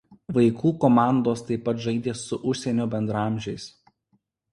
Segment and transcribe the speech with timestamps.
[0.35, 3.69] Vaikų komandos taip pat žaidė su užsienio bendraamžiais.